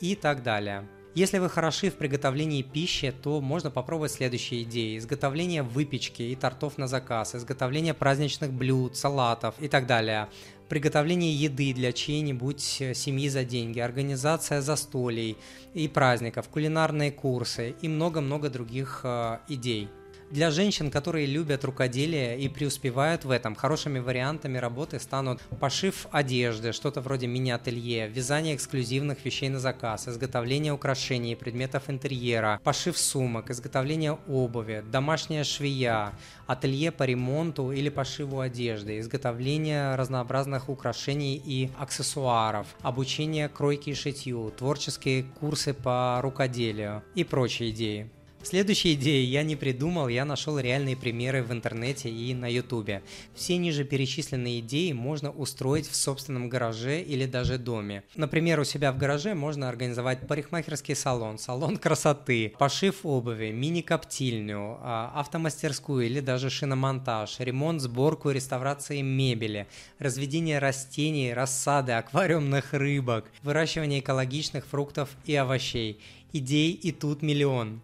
и 0.00 0.14
так 0.14 0.42
далее. 0.42 0.88
Если 1.14 1.38
вы 1.38 1.48
хороши 1.48 1.90
в 1.90 1.96
приготовлении 1.96 2.62
пищи, 2.62 3.10
то 3.10 3.40
можно 3.40 3.68
попробовать 3.68 4.12
следующие 4.12 4.62
идеи. 4.62 4.96
Изготовление 4.96 5.64
выпечки 5.64 6.22
и 6.22 6.36
тортов 6.36 6.78
на 6.78 6.86
заказ, 6.86 7.34
изготовление 7.34 7.94
праздничных 7.94 8.52
блюд, 8.52 8.96
салатов 8.96 9.56
и 9.58 9.66
так 9.66 9.88
далее. 9.88 10.28
Приготовление 10.68 11.34
еды 11.34 11.74
для 11.74 11.92
чьей-нибудь 11.92 12.76
э, 12.80 12.94
семьи 12.94 13.28
за 13.28 13.42
деньги, 13.42 13.80
организация 13.80 14.60
застолий 14.60 15.36
и 15.74 15.88
праздников, 15.88 16.48
кулинарные 16.48 17.10
курсы 17.10 17.74
и 17.82 17.88
много-много 17.88 18.48
других 18.48 19.00
э, 19.02 19.38
идей. 19.48 19.88
Для 20.30 20.52
женщин, 20.52 20.92
которые 20.92 21.26
любят 21.26 21.64
рукоделие 21.64 22.38
и 22.38 22.48
преуспевают 22.48 23.24
в 23.24 23.32
этом, 23.32 23.56
хорошими 23.56 23.98
вариантами 23.98 24.58
работы 24.58 25.00
станут 25.00 25.40
пошив 25.58 26.06
одежды, 26.12 26.70
что-то 26.70 27.00
вроде 27.00 27.26
мини-ателье, 27.26 28.06
вязание 28.06 28.54
эксклюзивных 28.54 29.24
вещей 29.24 29.48
на 29.48 29.58
заказ, 29.58 30.06
изготовление 30.06 30.72
украшений 30.72 31.32
и 31.32 31.34
предметов 31.34 31.90
интерьера, 31.90 32.60
пошив 32.62 32.96
сумок, 32.96 33.50
изготовление 33.50 34.18
обуви, 34.28 34.84
домашняя 34.88 35.42
швея, 35.42 36.12
ателье 36.46 36.92
по 36.92 37.02
ремонту 37.02 37.72
или 37.72 37.88
пошиву 37.88 38.38
одежды, 38.38 39.00
изготовление 39.00 39.96
разнообразных 39.96 40.68
украшений 40.68 41.42
и 41.44 41.72
аксессуаров, 41.76 42.68
обучение 42.82 43.48
кройке 43.48 43.90
и 43.90 43.94
шитью, 43.94 44.52
творческие 44.56 45.24
курсы 45.24 45.74
по 45.74 46.20
рукоделию 46.22 47.02
и 47.16 47.24
прочие 47.24 47.70
идеи. 47.70 48.08
Следующая 48.42 48.94
идея 48.94 49.22
я 49.22 49.42
не 49.42 49.54
придумал, 49.54 50.08
я 50.08 50.24
нашел 50.24 50.58
реальные 50.58 50.96
примеры 50.96 51.42
в 51.42 51.52
интернете 51.52 52.08
и 52.08 52.34
на 52.34 52.50
ютубе. 52.50 53.02
Все 53.34 53.58
ниже 53.58 53.84
перечисленные 53.84 54.60
идеи 54.60 54.92
можно 54.92 55.30
устроить 55.30 55.86
в 55.86 55.94
собственном 55.94 56.48
гараже 56.48 57.02
или 57.02 57.26
даже 57.26 57.58
доме. 57.58 58.02
Например, 58.16 58.58
у 58.58 58.64
себя 58.64 58.92
в 58.92 58.98
гараже 58.98 59.34
можно 59.34 59.68
организовать 59.68 60.26
парикмахерский 60.26 60.96
салон, 60.96 61.38
салон 61.38 61.76
красоты, 61.76 62.54
пошив 62.58 63.04
обуви, 63.04 63.50
мини-коптильню, 63.50 64.78
а, 64.80 65.12
автомастерскую 65.16 66.06
или 66.06 66.20
даже 66.20 66.48
шиномонтаж, 66.48 67.40
ремонт, 67.40 67.82
сборку 67.82 68.30
и 68.30 68.34
реставрации 68.34 69.02
мебели, 69.02 69.66
разведение 69.98 70.58
растений, 70.58 71.34
рассады, 71.34 71.92
аквариумных 71.92 72.72
рыбок, 72.72 73.26
выращивание 73.42 74.00
экологичных 74.00 74.66
фруктов 74.66 75.10
и 75.26 75.34
овощей. 75.36 76.00
Идей 76.32 76.72
и 76.72 76.90
тут 76.90 77.22
миллион. 77.22 77.82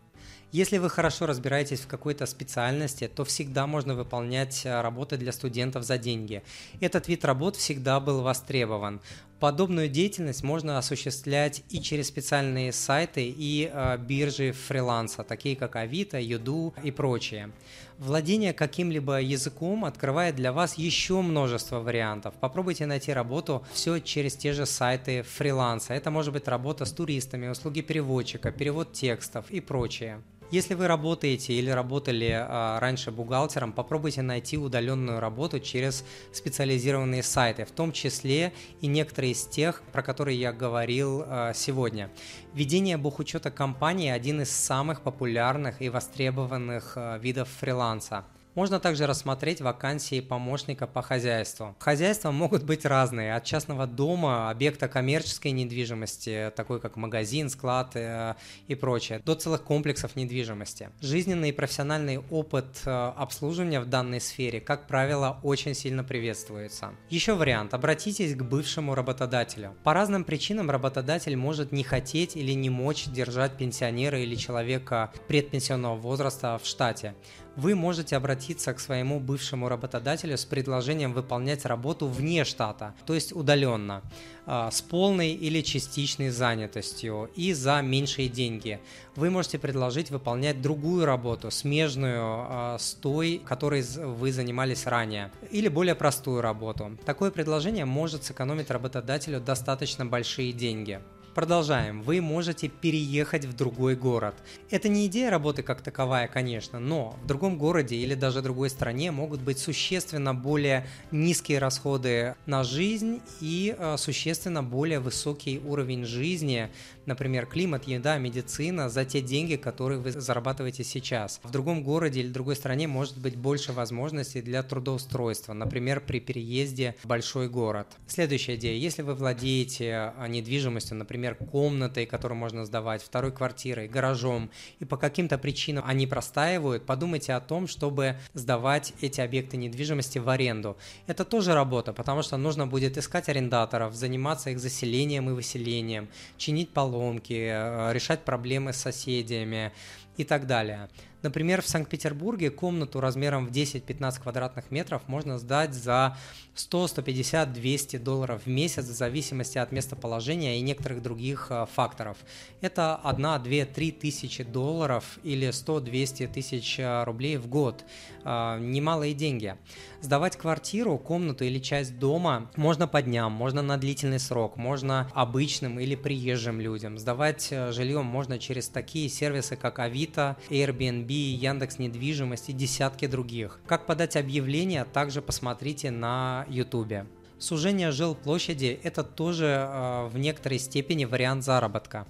Если 0.52 0.78
вы 0.78 0.88
хорошо 0.88 1.26
разбираетесь 1.26 1.80
в 1.80 1.88
какой-то 1.88 2.24
специальности, 2.24 3.08
то 3.08 3.24
всегда 3.24 3.66
можно 3.66 3.94
выполнять 3.94 4.64
э, 4.64 4.80
работы 4.80 5.16
для 5.16 5.32
студентов 5.32 5.82
за 5.82 5.98
деньги. 5.98 6.42
Этот 6.80 7.08
вид 7.08 7.24
работ 7.24 7.56
всегда 7.56 7.98
был 7.98 8.22
востребован. 8.22 9.00
Подобную 9.40 9.88
деятельность 9.88 10.44
можно 10.44 10.78
осуществлять 10.78 11.62
и 11.68 11.80
через 11.82 12.08
специальные 12.08 12.72
сайты 12.72 13.28
и 13.28 13.70
э, 13.70 13.98
биржи 13.98 14.52
фриланса, 14.52 15.24
такие 15.24 15.56
как 15.56 15.74
Авито, 15.74 16.18
Юду 16.18 16.74
и 16.82 16.92
прочие. 16.92 17.50
Владение 17.98 18.52
каким-либо 18.52 19.20
языком 19.20 19.84
открывает 19.84 20.36
для 20.36 20.52
вас 20.52 20.78
еще 20.78 21.22
множество 21.22 21.80
вариантов. 21.80 22.34
Попробуйте 22.40 22.86
найти 22.86 23.12
работу 23.12 23.66
все 23.72 23.98
через 23.98 24.36
те 24.36 24.52
же 24.52 24.64
сайты 24.64 25.22
фриланса. 25.22 25.92
Это 25.92 26.10
может 26.10 26.32
быть 26.32 26.46
работа 26.46 26.84
с 26.84 26.92
туристами, 26.92 27.48
услуги 27.48 27.80
переводчика, 27.80 28.52
перевод 28.52 28.92
текстов 28.92 29.50
и 29.50 29.60
прочее. 29.60 30.22
Если 30.52 30.74
вы 30.74 30.86
работаете 30.86 31.54
или 31.54 31.70
работали 31.70 32.30
а, 32.32 32.78
раньше 32.78 33.10
бухгалтером, 33.10 33.72
попробуйте 33.72 34.22
найти 34.22 34.56
удаленную 34.56 35.18
работу 35.18 35.58
через 35.58 36.04
специализированные 36.32 37.24
сайты, 37.24 37.64
в 37.64 37.72
том 37.72 37.90
числе 37.90 38.52
и 38.80 38.86
некоторые 38.86 39.32
из 39.32 39.44
тех, 39.44 39.82
про 39.92 40.02
которые 40.02 40.38
я 40.38 40.52
говорил 40.52 41.24
а, 41.26 41.52
сегодня. 41.52 42.12
Ведение 42.54 42.96
бухучета 42.96 43.50
компании– 43.50 44.10
один 44.12 44.40
из 44.40 44.50
самых 44.50 45.00
популярных 45.00 45.82
и 45.82 45.88
востребованных 45.88 46.92
а, 46.94 47.18
видов 47.18 47.48
фриланса– 47.48 48.24
можно 48.56 48.80
также 48.80 49.06
рассмотреть 49.06 49.60
вакансии 49.60 50.20
помощника 50.20 50.86
по 50.86 51.02
хозяйству. 51.02 51.76
Хозяйства 51.78 52.30
могут 52.30 52.64
быть 52.64 52.86
разные, 52.86 53.34
от 53.34 53.44
частного 53.44 53.86
дома, 53.86 54.50
объекта 54.50 54.88
коммерческой 54.88 55.52
недвижимости, 55.52 56.50
такой 56.56 56.80
как 56.80 56.96
магазин, 56.96 57.50
склад 57.50 57.94
э, 57.94 58.34
и 58.66 58.74
прочее, 58.74 59.20
до 59.24 59.34
целых 59.34 59.62
комплексов 59.62 60.16
недвижимости. 60.16 60.88
Жизненный 61.02 61.50
и 61.50 61.52
профессиональный 61.52 62.18
опыт 62.30 62.66
э, 62.86 62.90
обслуживания 62.90 63.80
в 63.80 63.86
данной 63.86 64.22
сфере, 64.22 64.60
как 64.60 64.86
правило, 64.86 65.38
очень 65.42 65.74
сильно 65.74 66.02
приветствуется. 66.02 66.94
Еще 67.10 67.34
вариант. 67.34 67.74
Обратитесь 67.74 68.34
к 68.34 68.42
бывшему 68.42 68.94
работодателю. 68.94 69.74
По 69.84 69.92
разным 69.92 70.24
причинам 70.24 70.70
работодатель 70.70 71.36
может 71.36 71.72
не 71.72 71.84
хотеть 71.84 72.36
или 72.36 72.52
не 72.52 72.70
мочь 72.70 73.04
держать 73.04 73.58
пенсионера 73.58 74.18
или 74.18 74.34
человека 74.34 75.12
предпенсионного 75.28 75.96
возраста 75.96 76.58
в 76.62 76.66
штате 76.66 77.14
вы 77.56 77.74
можете 77.74 78.16
обратиться 78.16 78.72
к 78.74 78.80
своему 78.80 79.18
бывшему 79.18 79.68
работодателю 79.68 80.36
с 80.36 80.44
предложением 80.44 81.12
выполнять 81.12 81.64
работу 81.64 82.06
вне 82.06 82.44
штата, 82.44 82.94
то 83.06 83.14
есть 83.14 83.32
удаленно, 83.32 84.02
а, 84.44 84.70
с 84.70 84.82
полной 84.82 85.32
или 85.32 85.62
частичной 85.62 86.30
занятостью 86.30 87.30
и 87.34 87.52
за 87.52 87.80
меньшие 87.80 88.28
деньги. 88.28 88.80
Вы 89.16 89.30
можете 89.30 89.58
предложить 89.58 90.10
выполнять 90.10 90.60
другую 90.60 91.06
работу, 91.06 91.50
смежную 91.50 92.20
а, 92.20 92.76
с 92.78 92.92
той, 92.94 93.40
которой 93.44 93.82
вы 93.82 94.32
занимались 94.32 94.86
ранее, 94.86 95.32
или 95.50 95.68
более 95.68 95.94
простую 95.94 96.42
работу. 96.42 96.96
Такое 97.04 97.30
предложение 97.30 97.86
может 97.86 98.24
сэкономить 98.24 98.70
работодателю 98.70 99.40
достаточно 99.40 100.04
большие 100.04 100.52
деньги. 100.52 101.00
Продолжаем. 101.36 102.00
Вы 102.00 102.22
можете 102.22 102.68
переехать 102.68 103.44
в 103.44 103.54
другой 103.54 103.94
город. 103.94 104.34
Это 104.70 104.88
не 104.88 105.06
идея 105.06 105.30
работы 105.30 105.62
как 105.62 105.82
таковая, 105.82 106.28
конечно, 106.28 106.80
но 106.80 107.14
в 107.22 107.26
другом 107.26 107.58
городе 107.58 107.94
или 107.94 108.14
даже 108.14 108.40
другой 108.40 108.70
стране 108.70 109.10
могут 109.10 109.42
быть 109.42 109.58
существенно 109.58 110.34
более 110.34 110.86
низкие 111.10 111.58
расходы 111.58 112.36
на 112.46 112.64
жизнь 112.64 113.20
и 113.42 113.76
э, 113.78 113.96
существенно 113.98 114.62
более 114.62 114.98
высокий 114.98 115.58
уровень 115.58 116.06
жизни, 116.06 116.70
например, 117.04 117.44
климат, 117.44 117.84
еда, 117.84 118.16
медицина, 118.16 118.88
за 118.88 119.04
те 119.04 119.20
деньги, 119.20 119.56
которые 119.56 120.00
вы 120.00 120.12
зарабатываете 120.12 120.84
сейчас. 120.84 121.38
В 121.42 121.50
другом 121.50 121.82
городе 121.82 122.20
или 122.20 122.28
другой 122.28 122.56
стране 122.56 122.88
может 122.88 123.18
быть 123.18 123.36
больше 123.36 123.74
возможностей 123.74 124.40
для 124.40 124.62
трудоустройства, 124.62 125.52
например, 125.52 126.00
при 126.00 126.18
переезде 126.18 126.96
в 127.02 127.06
большой 127.06 127.50
город. 127.50 127.88
Следующая 128.06 128.54
идея. 128.54 128.78
Если 128.78 129.02
вы 129.02 129.14
владеете 129.14 130.14
э, 130.16 130.28
недвижимостью, 130.28 130.96
например, 130.96 131.25
например, 131.26 131.50
комнатой, 131.50 132.06
которую 132.06 132.38
можно 132.38 132.64
сдавать, 132.64 133.02
второй 133.02 133.32
квартирой, 133.32 133.88
гаражом, 133.88 134.50
и 134.78 134.84
по 134.84 134.96
каким-то 134.96 135.38
причинам 135.38 135.84
они 135.86 136.06
простаивают, 136.06 136.86
подумайте 136.86 137.32
о 137.32 137.40
том, 137.40 137.66
чтобы 137.66 138.16
сдавать 138.34 138.92
эти 139.00 139.20
объекты 139.20 139.56
недвижимости 139.56 140.18
в 140.18 140.28
аренду. 140.28 140.76
Это 141.06 141.24
тоже 141.24 141.54
работа, 141.54 141.92
потому 141.92 142.22
что 142.22 142.36
нужно 142.36 142.66
будет 142.66 142.96
искать 142.96 143.28
арендаторов, 143.28 143.94
заниматься 143.94 144.50
их 144.50 144.58
заселением 144.58 145.28
и 145.30 145.32
выселением, 145.32 146.08
чинить 146.36 146.70
поломки, 146.70 147.48
э, 147.50 147.92
решать 147.92 148.20
проблемы 148.24 148.72
с 148.72 148.76
соседями 148.76 149.72
и 150.16 150.24
так 150.24 150.46
далее. 150.46 150.88
Например, 151.26 151.60
в 151.60 151.66
Санкт-Петербурге 151.66 152.50
комнату 152.50 153.00
размером 153.00 153.48
в 153.48 153.50
10-15 153.50 154.22
квадратных 154.22 154.70
метров 154.70 155.02
можно 155.08 155.40
сдать 155.40 155.74
за 155.74 156.16
100, 156.54 156.86
150, 156.86 157.52
200 157.52 157.96
долларов 157.96 158.42
в 158.44 158.48
месяц 158.48 158.84
в 158.84 158.92
зависимости 158.92 159.58
от 159.58 159.72
местоположения 159.72 160.58
и 160.58 160.60
некоторых 160.60 161.02
других 161.02 161.48
э, 161.50 161.66
факторов. 161.74 162.16
Это 162.60 162.94
1, 162.94 163.42
2, 163.42 163.64
3 163.74 163.90
тысячи 163.90 164.44
долларов 164.44 165.18
или 165.24 165.48
100-200 165.48 166.32
тысяч 166.32 166.78
э, 166.78 167.02
рублей 167.02 167.38
в 167.38 167.48
год. 167.48 167.84
Э, 168.22 168.58
немалые 168.60 169.12
деньги. 169.12 169.56
Сдавать 170.00 170.36
квартиру, 170.36 170.98
комнату 170.98 171.44
или 171.44 171.58
часть 171.58 171.98
дома 171.98 172.50
можно 172.56 172.86
по 172.86 173.02
дням, 173.02 173.32
можно 173.32 173.62
на 173.62 173.76
длительный 173.76 174.18
срок, 174.18 174.56
можно 174.56 175.10
обычным 175.14 175.80
или 175.80 175.94
приезжим 175.94 176.60
людям. 176.60 176.98
Сдавать 176.98 177.48
жилье 177.70 178.02
можно 178.02 178.38
через 178.38 178.68
такие 178.68 179.08
сервисы, 179.08 179.56
как 179.56 179.78
Авито, 179.78 180.36
Airbnb, 180.50 181.10
Яндекс 181.10 181.78
Недвижимость 181.78 182.50
и 182.50 182.52
десятки 182.52 183.06
других. 183.06 183.60
Как 183.66 183.86
подать 183.86 184.16
объявление, 184.16 184.84
также 184.84 185.22
посмотрите 185.22 185.90
на 185.90 186.46
YouTube. 186.48 187.06
Сужение 187.38 187.92
жилплощади– 187.92 188.80
это 188.82 189.04
тоже 189.04 189.68
э, 189.68 190.08
в 190.10 190.16
некоторой 190.16 190.58
степени 190.58 191.04
вариант 191.04 191.44
заработка. 191.44 192.06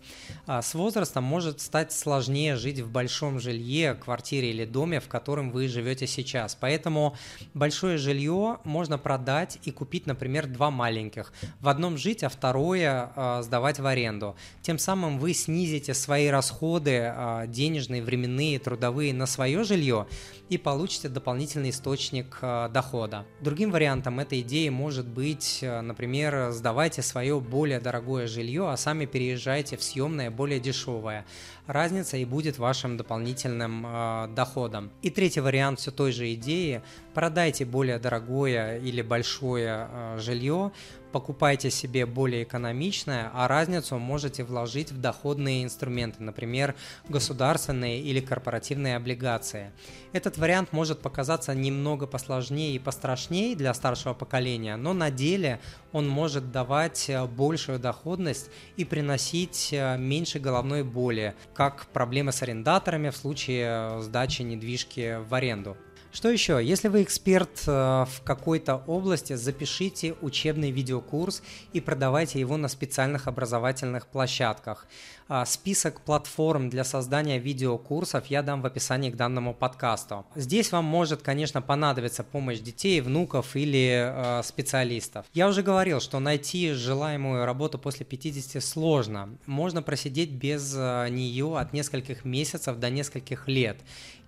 А 0.47 0.63
с 0.63 0.73
возрастом 0.73 1.25
может 1.25 1.61
стать 1.61 1.93
сложнее 1.93 2.55
жить 2.55 2.79
в 2.79 2.93
большом 2.93 3.41
жилье, 3.41 3.95
квартире 3.95 4.51
или 4.51 4.65
доме, 4.65 5.01
в 5.01 5.09
котором 5.09 5.51
вы 5.51 5.67
живете 5.67 6.07
сейчас. 6.07 6.55
Поэтому 6.55 7.17
большое 7.55 7.99
жилье 7.99 8.61
можно 8.63 8.99
продать 8.99 9.59
и 9.65 9.73
купить, 9.73 10.07
например, 10.07 10.47
два 10.47 10.71
маленьких. 10.71 11.33
В 11.59 11.69
одном 11.69 11.99
жить, 11.99 12.23
а 12.23 12.29
второе 12.29 13.11
э, 13.17 13.41
сдавать 13.43 13.81
в 13.81 13.87
аренду. 13.87 14.37
Тем 14.63 14.79
самым 14.79 15.19
вы 15.19 15.35
снизите 15.35 15.93
свои 15.93 16.29
расходы 16.29 17.13
денежные, 17.49 18.01
временные, 18.01 18.61
трудовые 18.61 19.13
на 19.13 19.27
свое 19.27 19.65
жилье 19.65 20.07
и 20.51 20.57
получите 20.57 21.09
дополнительный 21.09 21.71
источник 21.71 22.39
дохода. 22.41 23.27
Другим 23.41 23.73
вариантом 23.73 24.21
этой 24.21 24.43
идеи 24.43 24.69
может 24.69 25.07
быть, 25.17 25.61
э, 25.63 25.81
например, 25.81 26.51
сдавайте 26.53 27.01
свое 27.01 27.41
более 27.41 27.81
дорогое 27.81 28.27
жилье, 28.27 28.71
а 28.71 28.77
сами 28.77 29.07
переезжайте 29.07 29.79
в 29.79 29.83
съемное 29.83 30.31
более 30.31 30.61
дешевое. 30.61 31.25
Разница 31.67 32.17
и 32.17 32.25
будет 32.25 32.59
вашим 32.59 32.97
дополнительным 32.97 33.85
э, 33.87 34.29
доходом. 34.35 34.91
И 35.03 35.11
третий 35.11 35.41
вариант 35.41 35.81
все 35.81 35.91
той 35.91 36.13
же 36.13 36.33
идеи. 36.35 36.83
Продайте 37.13 37.65
более 37.65 37.99
дорогое 37.99 38.79
или 38.79 39.03
большое 39.03 39.89
э, 39.91 40.19
жилье, 40.21 40.71
покупайте 41.17 41.71
себе 41.71 42.05
более 42.05 42.43
экономичное, 42.43 43.31
а 43.33 43.49
разницу 43.49 43.99
можете 43.99 44.45
вложить 44.45 44.93
в 44.93 45.01
доходные 45.01 45.65
инструменты, 45.65 46.23
например, 46.23 46.75
государственные 47.09 48.03
или 48.03 48.21
корпоративные 48.21 48.97
облигации. 48.97 49.73
Этот 50.13 50.37
вариант 50.37 50.75
может 50.75 51.01
показаться 51.01 51.55
немного 51.55 52.07
посложнее 52.07 52.75
и 52.75 52.79
пострашнее 52.79 53.57
для 53.57 53.73
старшего 53.73 54.13
поколения, 54.13 54.77
но 54.77 54.93
на 54.93 55.11
деле 55.11 55.59
он 55.93 56.07
может 56.07 56.53
давать 56.53 57.09
э, 57.09 57.25
большую 57.25 57.79
доходность 57.79 58.51
и 58.77 58.85
приносить 58.85 59.71
э, 59.73 59.97
меньше 59.97 60.39
головной 60.39 60.85
боли, 60.85 61.35
как 61.57 61.87
проблемы 61.87 62.33
с 62.33 62.43
арендаторами 62.43 63.09
в 63.09 63.17
случае 63.17 63.67
э, 63.67 64.01
сдачи 64.03 64.43
недвижки 64.43 65.19
в 65.27 65.33
аренду. 65.35 65.77
Что 66.13 66.31
еще? 66.31 66.61
Если 66.63 66.89
вы 66.89 67.03
эксперт 67.03 67.65
э, 67.67 67.71
в 67.71 68.23
какой-то 68.25 68.83
области, 68.87 69.35
запишите 69.35 70.15
учебный 70.21 70.71
видеокурс 70.71 71.43
и 71.73 71.81
продавайте 71.81 72.41
его 72.41 72.57
на 72.57 72.69
специальных 72.69 73.27
образовательных 73.27 74.07
площадках. 74.07 74.87
А, 75.29 75.45
список 75.45 76.03
платформ 76.03 76.71
для 76.71 76.85
создания 76.85 77.39
видеокурсов 77.39 78.27
я 78.27 78.43
дам 78.43 78.63
в 78.63 78.67
описании 78.67 79.11
к 79.11 79.17
данному 79.17 79.55
подкасту. 79.55 80.25
Здесь 80.37 80.71
вам 80.71 80.85
может, 80.85 81.23
конечно, 81.23 81.61
понадобиться 81.61 82.23
помощь 82.23 82.61
детей, 82.61 83.01
внуков 83.01 83.57
или 83.57 84.13
э, 84.15 84.43
специалистов. 84.45 85.27
Я 85.35 85.49
уже 85.49 85.65
говорил, 85.65 86.01
что 86.01 86.21
найти 86.21 86.73
желаемую 86.73 87.45
работу 87.45 87.77
после 87.77 88.07
50 88.07 88.63
сложно. 88.63 89.31
Можно 89.47 89.83
просидеть 89.83 90.31
без 90.31 90.75
э, 90.77 91.09
нее 91.11 91.59
от 91.59 91.73
нескольких 91.73 92.25
месяцев 92.25 92.77
до 92.79 92.89
нескольких 92.89 93.49
лет 93.49 93.79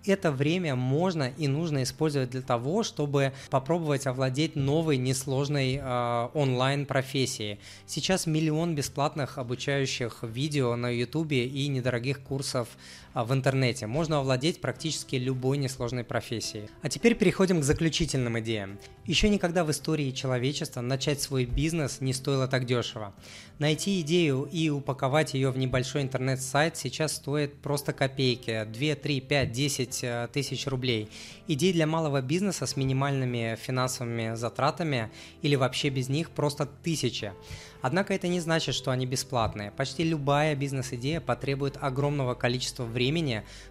это 0.05 0.31
время 0.31 0.75
можно 0.75 1.31
и 1.37 1.47
нужно 1.47 1.83
использовать 1.83 2.29
для 2.29 2.41
того, 2.41 2.83
чтобы 2.83 3.33
попробовать 3.49 4.07
овладеть 4.07 4.55
новой 4.55 4.97
несложной 4.97 5.79
э, 5.81 6.29
онлайн-профессией. 6.33 7.59
Сейчас 7.85 8.25
миллион 8.25 8.75
бесплатных 8.75 9.37
обучающих 9.37 10.19
видео 10.23 10.75
на 10.75 10.88
YouTube 10.89 11.31
и 11.31 11.67
недорогих 11.67 12.21
курсов 12.21 12.67
в 13.13 13.33
интернете. 13.33 13.87
Можно 13.87 14.19
овладеть 14.19 14.61
практически 14.61 15.15
любой 15.15 15.57
несложной 15.57 16.03
профессией. 16.03 16.69
А 16.81 16.89
теперь 16.89 17.15
переходим 17.15 17.59
к 17.61 17.63
заключительным 17.63 18.39
идеям. 18.39 18.79
Еще 19.05 19.29
никогда 19.29 19.63
в 19.63 19.71
истории 19.71 20.11
человечества 20.11 20.81
начать 20.81 21.21
свой 21.21 21.45
бизнес 21.45 22.01
не 22.01 22.13
стоило 22.13 22.47
так 22.47 22.65
дешево. 22.65 23.13
Найти 23.57 23.99
идею 24.01 24.47
и 24.51 24.69
упаковать 24.69 25.33
ее 25.33 25.49
в 25.51 25.57
небольшой 25.57 26.03
интернет-сайт 26.03 26.77
сейчас 26.77 27.15
стоит 27.15 27.61
просто 27.61 27.91
копейки, 27.91 28.65
2, 28.65 28.95
3, 28.95 29.21
5, 29.21 29.51
10 29.51 30.31
тысяч 30.31 30.67
рублей. 30.67 31.09
Идей 31.47 31.73
для 31.73 31.87
малого 31.87 32.21
бизнеса 32.21 32.65
с 32.65 32.77
минимальными 32.77 33.57
финансовыми 33.61 34.35
затратами 34.35 35.11
или 35.41 35.55
вообще 35.55 35.89
без 35.89 36.07
них 36.07 36.29
просто 36.29 36.65
тысячи. 36.65 37.33
Однако 37.81 38.13
это 38.13 38.27
не 38.27 38.41
значит, 38.41 38.75
что 38.75 38.91
они 38.91 39.05
бесплатные. 39.05 39.71
Почти 39.71 40.03
любая 40.03 40.53
бизнес-идея 40.53 41.21
потребует 41.21 41.77
огромного 41.79 42.35
количества 42.35 42.83
времени, 42.83 42.99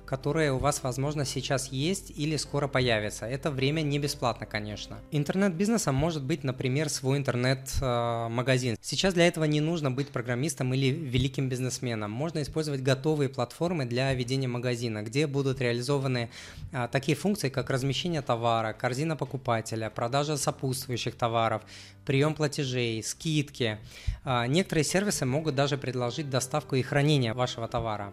которое 0.04 0.52
у 0.52 0.59
вас, 0.59 0.83
возможно, 0.83 1.25
сейчас 1.25 1.68
есть 1.71 2.11
или 2.16 2.37
скоро 2.37 2.66
появится. 2.66 3.26
Это 3.26 3.50
время 3.50 3.83
не 3.83 3.99
бесплатно, 3.99 4.47
конечно. 4.47 4.99
Интернет-бизнесом 5.11 5.95
может 5.95 6.23
быть, 6.23 6.45
например, 6.45 6.88
свой 6.88 7.18
интернет-магазин. 7.18 8.76
Сейчас 8.80 9.14
для 9.14 9.26
этого 9.26 9.45
не 9.45 9.61
нужно 9.61 9.90
быть 9.90 10.09
программистом 10.09 10.73
или 10.73 10.87
великим 10.87 11.49
бизнесменом. 11.49 12.11
Можно 12.11 12.42
использовать 12.42 12.83
готовые 12.83 13.28
платформы 13.28 13.85
для 13.85 14.14
ведения 14.14 14.49
магазина, 14.49 15.02
где 15.02 15.26
будут 15.26 15.61
реализованы 15.61 16.30
а, 16.73 16.88
такие 16.88 17.16
функции, 17.16 17.49
как 17.50 17.71
размещение 17.71 18.23
товара, 18.23 18.73
корзина 18.73 19.16
покупателя, 19.16 19.90
продажа 19.90 20.37
сопутствующих 20.37 21.14
товаров, 21.16 21.62
прием 22.07 22.35
платежей, 22.35 23.02
скидки. 23.02 23.78
А, 24.25 24.47
некоторые 24.47 24.85
сервисы 24.85 25.26
могут 25.26 25.54
даже 25.54 25.76
предложить 25.76 26.30
доставку 26.30 26.76
и 26.76 26.83
хранение 26.83 27.35
вашего 27.35 27.68
товара. 27.68 28.12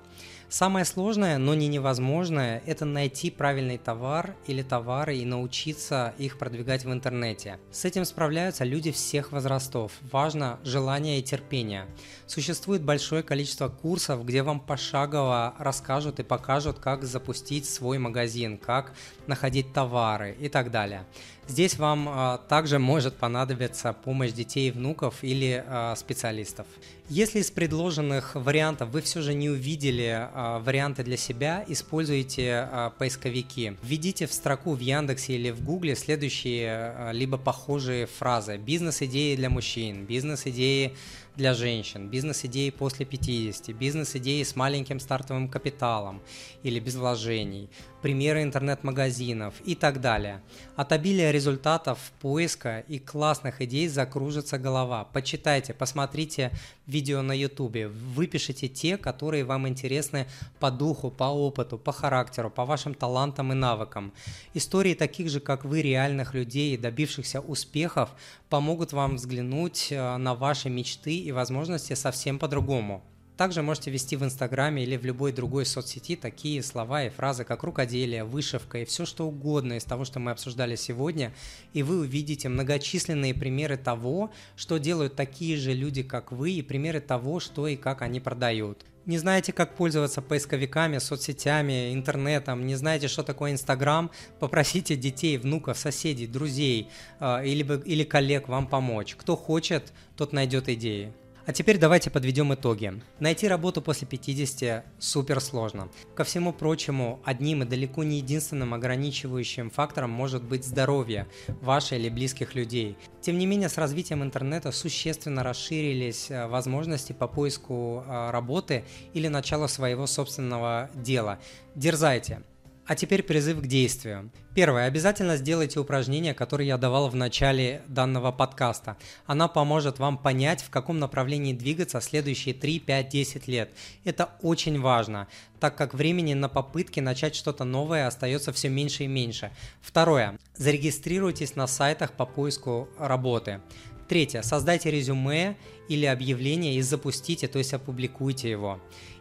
Самое 0.56 0.86
сложное, 0.86 1.38
но 1.38 1.54
не 1.54 1.68
невозможное, 1.68 2.64
это 2.66 2.86
найти 2.86 3.30
правильный 3.30 3.78
товар 3.78 4.38
или 4.48 4.62
товары 4.62 5.18
и 5.18 5.26
научиться 5.26 6.14
их 6.18 6.38
продвигать 6.38 6.86
в 6.86 6.94
интернете. 6.94 7.60
С 7.74 7.84
этим 7.84 8.06
справляются 8.06 8.64
люди 8.64 8.94
всех 8.94 9.34
возрастов. 9.34 9.92
Важно 10.14 10.58
желание 10.64 11.20
и 11.20 11.24
терпение. 11.24 11.88
Существует 12.26 12.84
большое 12.84 13.22
количество 13.22 13.68
курсов, 13.68 14.24
где 14.24 14.44
вам 14.44 14.62
пошагово 14.62 15.56
расскажут 15.60 16.22
и 16.22 16.24
покажут, 16.24 16.80
как 16.80 17.04
запустить 17.04 17.66
свой 17.66 17.98
магазин, 17.98 18.58
как 18.58 18.94
находить 19.28 19.74
товары 19.74 20.38
и 20.40 20.48
так 20.48 20.72
далее. 20.72 21.06
Здесь 21.48 21.78
вам 21.78 22.10
а, 22.10 22.38
также 22.50 22.80
может 22.80 23.16
понадобиться 23.16 23.94
помощь 23.94 24.32
детей 24.32 24.70
и 24.70 24.72
внуков 24.72 25.24
или 25.24 25.64
а, 25.68 25.96
специалистов. 25.96 26.66
Если 27.08 27.40
из 27.40 27.52
предложенных 27.52 28.34
вариантов 28.34 28.90
вы 28.90 29.02
все 29.02 29.22
же 29.22 29.36
не 29.36 29.48
увидели 29.48 30.10
а, 30.12 30.58
варианты 30.58 31.04
для 31.04 31.18
себя, 31.18 31.64
используйте 31.68 32.68
а, 32.72 32.90
поисковики. 32.90 33.78
Введите 33.84 34.26
в 34.26 34.34
строку 34.34 34.74
в 34.74 34.80
Яндексе 34.80 35.36
или 35.36 35.52
в 35.52 35.64
Гугле 35.64 35.96
следующие 35.96 36.72
а, 36.72 37.12
либо 37.12 37.38
похожие 37.38 38.08
фразы. 38.08 38.58
Бизнес-идеи 38.58 39.36
для 39.36 39.52
мужчин, 39.52 40.06
бизнес-идеи 40.06 40.96
для 41.36 41.54
женщин, 41.54 42.10
бизнес-идеи 42.10 42.72
после 42.72 43.06
50, 43.06 43.76
бизнес-идеи 43.76 44.42
с 44.42 44.56
маленьким 44.56 45.00
стартовым 45.00 45.48
капиталом 45.48 46.24
или 46.64 46.80
без 46.80 46.96
вложений, 46.96 47.70
примеры 48.06 48.44
интернет-магазинов 48.44 49.56
и 49.66 49.74
так 49.74 50.00
далее. 50.00 50.40
От 50.76 50.92
обилия 50.92 51.32
результатов 51.32 51.98
поиска 52.22 52.82
и 52.88 53.00
классных 53.00 53.62
идей 53.62 53.88
закружится 53.88 54.60
голова. 54.60 55.06
Почитайте, 55.06 55.74
посмотрите 55.74 56.52
видео 56.86 57.24
на 57.24 57.32
YouTube, 57.32 57.92
выпишите 58.16 58.68
те, 58.68 58.98
которые 58.98 59.44
вам 59.44 59.68
интересны 59.68 60.28
по 60.60 60.70
духу, 60.70 61.10
по 61.10 61.24
опыту, 61.24 61.80
по 61.80 61.92
характеру, 61.92 62.52
по 62.52 62.64
вашим 62.64 62.94
талантам 62.94 63.52
и 63.54 63.56
навыкам. 63.56 64.14
Истории 64.54 64.94
таких 64.94 65.32
же, 65.32 65.40
как 65.40 65.66
вы, 65.66 65.82
реальных 65.82 66.36
людей, 66.36 66.78
добившихся 66.78 67.42
успехов, 67.42 68.12
помогут 68.50 68.94
вам 68.94 69.16
взглянуть 69.16 69.88
э, 69.90 70.18
на 70.18 70.36
ваши 70.36 70.70
мечты 70.70 71.18
и 71.18 71.32
возможности 71.32 71.94
совсем 71.96 72.38
по-другому. 72.38 73.02
Также 73.38 73.62
можете 73.62 73.92
ввести 73.92 74.16
в 74.16 74.24
Инстаграме 74.24 74.84
или 74.84 74.96
в 74.96 75.06
любой 75.06 75.34
другой 75.34 75.66
соцсети 75.66 76.16
такие 76.16 76.64
слова 76.64 77.04
и 77.04 77.10
фразы, 77.10 77.44
как 77.44 77.64
рукоделие, 77.64 78.24
вышивка 78.24 78.80
и 78.80 78.86
все 78.86 79.06
что 79.06 79.28
угодно 79.28 79.74
из 79.74 79.84
того, 79.84 80.06
что 80.06 80.20
мы 80.20 80.32
обсуждали 80.32 80.76
сегодня, 80.76 81.34
и 81.74 81.84
вы 81.84 82.00
увидите 82.00 82.48
многочисленные 82.48 83.34
примеры 83.34 83.76
того, 83.76 84.32
что 84.56 84.78
делают 84.78 85.16
такие 85.16 85.58
же 85.58 85.74
люди, 85.74 86.02
как 86.02 86.32
вы, 86.32 86.52
и 86.52 86.62
примеры 86.62 87.02
того, 87.02 87.42
что 87.42 87.68
и 87.68 87.76
как 87.76 88.02
они 88.02 88.22
продают. 88.22 88.86
Не 89.06 89.20
знаете, 89.20 89.52
как 89.54 89.76
пользоваться 89.76 90.22
поисковиками, 90.22 90.98
соцсетями, 90.98 91.94
интернетом, 91.94 92.66
не 92.66 92.76
знаете, 92.76 93.08
что 93.08 93.22
такое 93.22 93.52
Инстаграм, 93.52 94.10
попросите 94.40 94.96
детей, 94.96 95.38
внуков, 95.38 95.78
соседей, 95.78 96.26
друзей 96.26 96.90
э, 97.20 97.46
или, 97.46 97.82
или 97.84 98.04
коллег 98.04 98.48
вам 98.48 98.66
помочь. 98.66 99.14
Кто 99.16 99.36
хочет, 99.36 99.94
тот 100.18 100.34
найдет 100.34 100.70
идеи. 100.70 101.14
А 101.48 101.54
теперь 101.54 101.78
давайте 101.78 102.10
подведем 102.10 102.54
итоги. 102.54 103.00
Найти 103.20 103.48
работу 103.48 103.82
после 103.82 104.08
50 104.08 104.84
супер 104.98 105.40
сложно. 105.40 105.90
Ко 106.16 106.24
всему 106.24 106.52
прочему, 106.54 107.20
одним 107.24 107.62
и 107.62 107.66
далеко 107.66 108.04
не 108.04 108.18
единственным 108.18 108.74
ограничивающим 108.74 109.70
фактором 109.70 110.10
может 110.10 110.44
быть 110.44 110.66
здоровье 110.66 111.28
вашей 111.62 112.00
или 112.00 112.10
близких 112.10 112.56
людей. 112.56 112.98
Тем 113.22 113.38
не 113.38 113.46
менее, 113.46 113.70
с 113.70 113.78
развитием 113.78 114.24
интернета 114.24 114.72
существенно 114.72 115.44
расширились 115.44 116.32
э, 116.32 116.48
возможности 116.48 117.14
по 117.14 117.28
поиску 117.28 118.04
э, 118.08 118.32
работы 118.32 118.84
или 119.14 119.28
начала 119.28 119.68
своего 119.68 120.08
собственного 120.08 120.90
дела. 120.96 121.40
Дерзайте! 121.76 122.42
А 122.88 122.96
теперь 122.96 123.24
призыв 123.24 123.62
к 123.62 123.66
действию. 123.66 124.32
Первое. 124.54 124.86
Обязательно 124.86 125.38
сделайте 125.38 125.80
упражнение, 125.80 126.36
которое 126.36 126.66
я 126.66 126.78
давал 126.78 127.10
в 127.10 127.16
начале 127.16 127.82
данного 127.88 128.32
подкаста. 128.32 128.96
Оно 129.26 129.50
поможет 129.50 129.98
вам 129.98 130.20
понять, 130.20 130.62
в 130.62 130.70
каком 130.70 131.00
направлении 131.00 131.54
двигаться 131.54 132.00
следующие 132.00 132.54
3, 132.54 132.80
5, 132.80 133.10
10 133.10 133.48
лет. 133.48 133.72
Это 134.04 134.30
очень 134.44 134.80
важно, 134.80 135.28
так 135.60 135.76
как 135.76 135.96
времени 135.96 136.36
на 136.36 136.48
попытки 136.48 137.00
начать 137.00 137.36
что-то 137.36 137.64
новое 137.64 138.06
остается 138.06 138.54
все 138.54 138.70
меньше 138.70 139.06
и 139.06 139.08
меньше. 139.08 139.52
Второе. 139.82 140.38
Зарегистрируйтесь 140.56 141.56
на 141.56 141.66
сайтах 141.66 142.12
по 142.12 142.28
поиску 142.28 142.88
работы. 143.00 143.62
Третье. 144.08 144.44
Создайте 144.44 144.92
резюме 144.92 145.58
или 145.88 146.06
объявление 146.06 146.76
и 146.76 146.82
запустите, 146.82 147.48
то 147.48 147.58
есть 147.58 147.74
опубликуйте 147.74 148.50
его. 148.50 148.80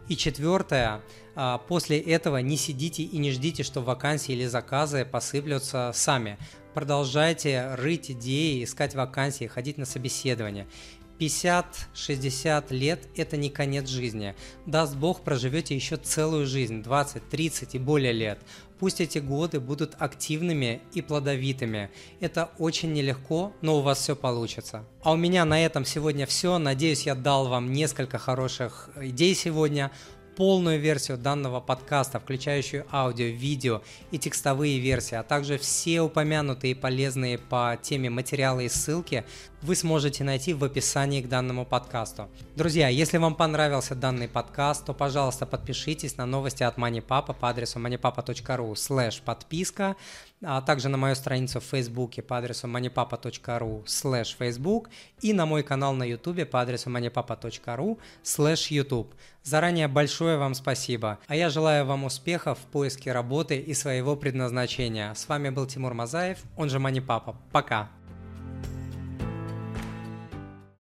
И 0.09 0.17
четвертое, 0.17 1.01
а, 1.35 1.59
после 1.59 1.99
этого 1.99 2.39
не 2.39 2.57
сидите 2.57 3.03
и 3.03 3.17
не 3.19 3.31
ждите, 3.31 3.63
что 3.63 3.81
вакансии 3.81 4.33
или 4.33 4.47
заказы 4.47 5.05
посыплются 5.05 5.93
сами. 5.95 6.39
Продолжайте 6.75 7.75
рыть 7.77 8.11
идеи, 8.11 8.65
искать 8.65 8.95
вакансии, 8.95 9.47
ходить 9.47 9.79
на 9.79 9.87
собеседование. 9.87 10.67
50-60 11.25 12.73
лет– 12.75 13.09
это 13.17 13.37
не 13.37 13.51
конец 13.51 13.89
жизни. 13.89 14.35
Даст 14.67 14.97
Бог, 14.97 15.23
проживете 15.23 15.75
еще 15.75 15.97
целую 15.97 16.47
жизнь, 16.47 16.83
20, 16.83 17.29
30 17.29 17.75
и 17.75 17.79
более 17.79 18.13
лет. 18.13 18.39
Пусть 18.79 19.01
эти 19.01 19.19
годы 19.19 19.61
будут 19.61 19.95
активными 19.99 20.83
и 20.93 21.01
плодовитыми. 21.01 21.91
Это 22.21 22.51
очень 22.59 22.93
нелегко, 22.93 23.53
но 23.61 23.79
у 23.79 23.81
вас 23.81 23.99
все 23.99 24.17
получится. 24.17 24.85
А 25.03 25.13
у 25.13 25.17
меня 25.17 25.45
на 25.45 25.65
этом 25.65 25.85
сегодня 25.85 26.27
все. 26.27 26.59
Надеюсь, 26.59 27.07
я 27.07 27.15
дал 27.15 27.49
вам 27.49 27.73
несколько 27.73 28.19
хороших 28.19 28.91
идей 29.01 29.35
сегодня 29.35 29.91
полную 30.37 30.81
версию 30.81 31.19
данного 31.19 31.61
подкаста, 31.61 32.19
включающую 32.21 32.87
аудио, 32.91 33.27
видео 33.27 33.83
и 34.11 34.19
текстовые 34.19 34.79
версии, 34.79 35.15
а 35.15 35.23
также 35.23 35.59
все 35.59 36.01
упомянутые 36.01 36.75
полезные 36.75 37.39
по 37.39 37.79
теме 37.81 38.11
материалы 38.11 38.65
и 38.65 38.69
ссылки 38.69 39.25
вы 39.65 39.77
сможете 39.77 40.25
найти 40.25 40.53
в 40.53 40.63
описании 40.63 41.23
к 41.23 41.29
данному 41.29 41.65
подкасту. 41.65 42.29
Друзья, 42.55 42.89
если 42.89 43.17
вам 43.17 43.35
понравился 43.35 43.95
данный 43.95 44.29
подкаст, 44.29 44.85
то, 44.85 44.93
пожалуйста, 44.93 45.47
подпишитесь 45.47 46.19
на 46.19 46.27
новости 46.27 46.63
от 46.63 46.77
MoneyPapa 46.77 47.35
по 47.35 47.49
адресу 47.49 47.79
moneypapa.ru 47.79 48.73
slash 48.75 49.23
подписка, 49.25 49.97
а 50.43 50.61
также 50.61 50.91
на 50.91 50.99
мою 50.99 51.15
страницу 51.15 51.61
в 51.61 51.65
Фейсбуке 51.65 52.21
по 52.21 52.37
адресу 52.37 52.67
moneypapa.ru 52.67 53.85
slash 53.87 54.37
Facebook 54.39 54.91
и 55.23 55.33
на 55.33 55.47
мой 55.47 55.63
канал 55.63 55.95
на 55.95 56.05
YouTube 56.05 56.47
по 56.51 56.61
адресу 56.61 56.91
moneypapa.ru 56.91 57.99
slash 58.23 58.67
YouTube. 58.69 59.15
Заранее 59.43 59.89
большое 59.89 60.37
вам 60.37 60.55
спасибо, 60.55 61.19
а 61.27 61.37
я 61.37 61.49
желаю 61.49 61.87
вам 61.87 62.05
успехов 62.05 62.59
в 62.59 62.67
поиске 62.67 63.13
работы 63.13 63.57
и 63.57 63.73
своего 63.73 64.15
предназначения. 64.15 65.15
С 65.15 65.27
вами 65.27 65.49
был 65.49 65.65
Тимур 65.65 65.95
Мазаев, 65.95 66.39
он 66.55 66.69
же 66.69 66.79
MoneyPapa. 66.79 67.35
Пока! 67.51 67.89